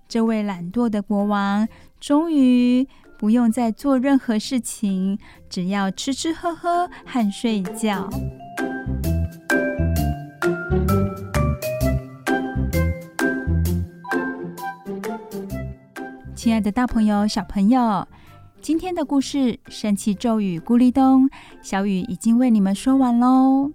[0.08, 1.68] 这位懒惰的国王
[2.00, 8.10] 终于不用再做任何事情，只要吃吃喝喝和睡觉。
[16.46, 18.06] 亲爱的大朋友、小朋友，
[18.60, 21.28] 今天的故事《神奇咒语咕哩咚》，
[21.60, 23.72] 小雨已经为你们说完喽。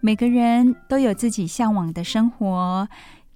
[0.00, 2.88] 每个人都有自己向往的生活，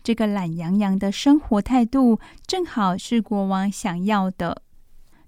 [0.03, 4.63] 这个懒洋洋的生活态度，正好是国王想要的。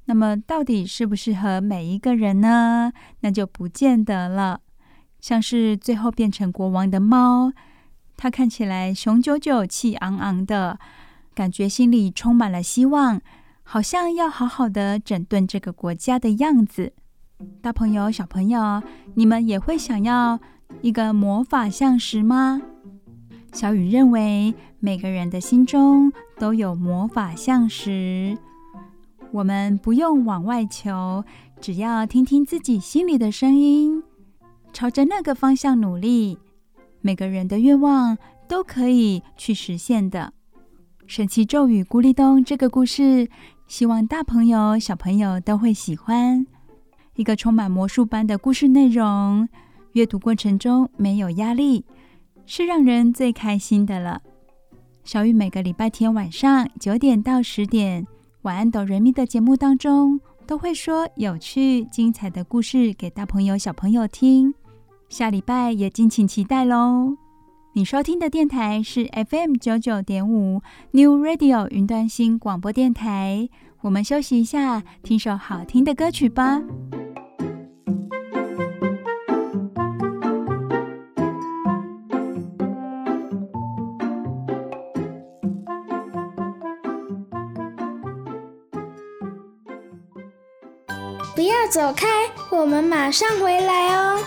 [0.07, 2.93] 那么，到底适不适合每一个人呢？
[3.21, 4.61] 那就不见得了。
[5.21, 7.53] 像是最后变成国王的猫，
[8.17, 10.81] 它看起来雄赳赳、气昂昂的。
[11.35, 13.21] 感觉心里充满了希望，
[13.63, 16.93] 好像要好好的整顿这个国家的样子。
[17.63, 18.83] 大朋友、小朋友，
[19.15, 20.39] 你们也会想要
[20.83, 22.61] 一个魔法橡实吗？
[23.53, 28.37] 小雨认为，每个人的心中都有魔法橡实，
[29.33, 31.25] 我们不用往外求，
[31.61, 34.03] 只要听听自己心里的声音，
[34.73, 36.39] 朝着那个方向努力，
[37.01, 40.35] 每个人的愿望都可以去实现的。
[41.11, 43.29] 神奇咒语咕哩咚这个故事，
[43.67, 46.47] 希望大朋友小朋友都会喜欢。
[47.17, 49.49] 一个充满魔术般的故事内容，
[49.95, 51.85] 阅读过程中没有压力，
[52.47, 54.23] 是让人最开心的了。
[55.03, 58.07] 小雨每个礼拜天晚上九点到十点，
[58.43, 64.55] 晚安哆瑞咪的节目当中，都会说有趣精彩的故事给大朋友小朋友听。
[65.09, 67.17] 下礼拜也敬请期待喽。
[67.73, 70.61] 你收听的电台是 FM 九九点五
[70.91, 73.49] New Radio 云端新广播电台。
[73.83, 76.61] 我们休息一下，听首好听的歌曲吧。
[91.37, 92.09] 不要走开，
[92.51, 94.19] 我们马上回来哦。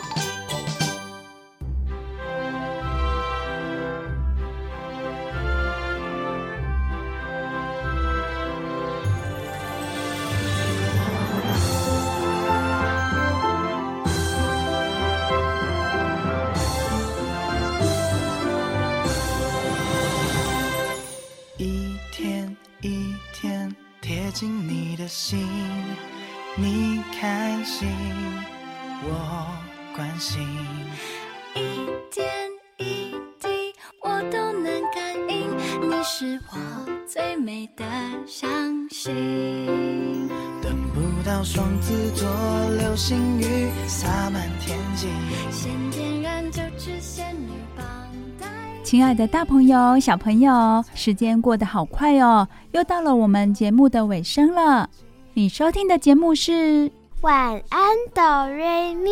[48.84, 54.90] 亲爱的大朋友、小朋友，时间过得好快哦，又到了我们节目的尾声了。
[55.34, 59.10] 你收听的节目是晚安哆瑞咪，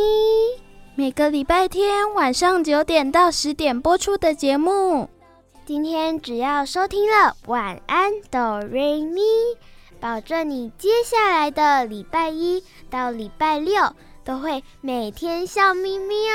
[0.95, 5.09] 每个礼拜天晚上九点到十点播出的节目。
[5.66, 9.22] 今天只要收听了晚安哆瑞咪，
[10.02, 13.93] 保证你接下来的礼拜一到礼拜六
[14.26, 16.34] 都会每天笑眯眯哦。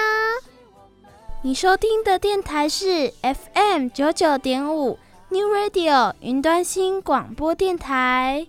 [1.43, 4.99] 你收听的电台是 FM 九九点五
[5.31, 8.47] New Radio 云端新广播电台。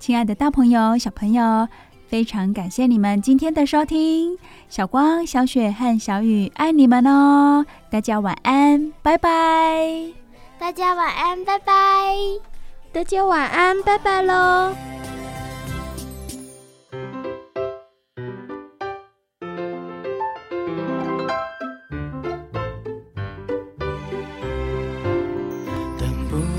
[0.00, 1.68] 亲爱的大朋友、小朋友，
[2.08, 4.36] 非常感谢你们今天的收听。
[4.68, 7.64] 小光、小雪和小雨爱你们哦！
[7.90, 10.12] 大家晚安，拜拜！
[10.58, 12.49] 大家晚安，拜拜！
[12.92, 14.74] 大家晚安，拜拜喽！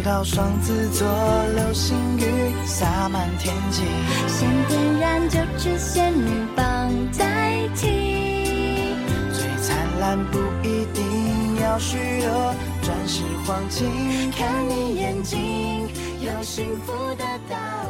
[0.04, 1.08] 到双子座，
[1.56, 2.24] 流星雨
[2.66, 3.84] 洒满天际。
[4.28, 8.96] 先点燃九支仙女棒代替。
[9.32, 11.21] 最灿烂不一定
[11.72, 15.88] 要许多钻石黄金，看你眼睛，
[16.20, 17.81] 有幸福的答案。